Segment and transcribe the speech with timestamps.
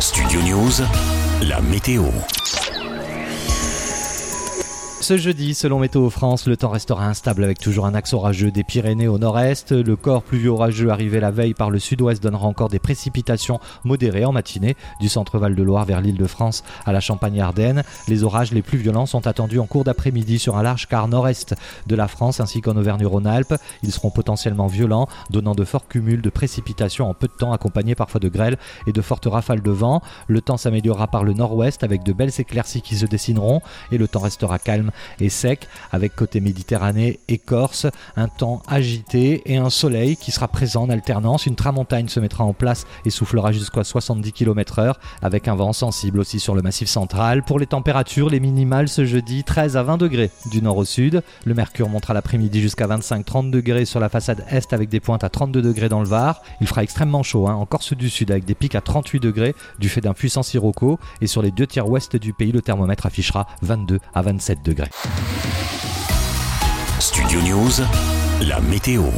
[0.00, 0.82] Studio News,
[1.42, 2.04] la météo.
[5.00, 8.62] Ce jeudi, selon Météo France, le temps restera instable avec toujours un axe orageux des
[8.62, 9.72] Pyrénées au nord-est.
[9.72, 14.26] Le corps pluvieux orageux arrivé la veille par le sud-ouest donnera encore des précipitations modérées
[14.26, 17.82] en matinée du centre-val de Loire vers l'île de France à la Champagne-Ardenne.
[18.08, 21.54] Les orages les plus violents sont attendus en cours d'après-midi sur un large quart nord-est
[21.86, 23.54] de la France ainsi qu'en Auvergne-Rhône-Alpes.
[23.82, 27.94] Ils seront potentiellement violents, donnant de forts cumuls de précipitations en peu de temps, accompagnés
[27.94, 30.02] parfois de grêles et de fortes rafales de vent.
[30.28, 33.62] Le temps s'améliorera par le nord-ouest avec de belles éclaircies qui se dessineront
[33.92, 34.89] et le temps restera calme
[35.20, 37.86] et sec, avec côté Méditerranée et Corse,
[38.16, 41.46] un temps agité et un soleil qui sera présent en alternance.
[41.46, 46.20] Une tramontagne se mettra en place et soufflera jusqu'à 70 km/h, avec un vent sensible
[46.20, 47.42] aussi sur le massif central.
[47.42, 51.22] Pour les températures, les minimales ce jeudi 13 à 20 degrés du nord au sud.
[51.44, 55.28] Le mercure montera l'après-midi jusqu'à 25-30 degrés sur la façade est avec des pointes à
[55.28, 56.42] 32 degrés dans le Var.
[56.60, 59.54] Il fera extrêmement chaud hein, en Corse du Sud avec des pics à 38 degrés
[59.78, 63.06] du fait d'un puissant sirocco et sur les deux tiers ouest du pays le thermomètre
[63.06, 64.62] affichera 22 à 27
[66.98, 67.82] Studio News,
[68.40, 69.10] la météo.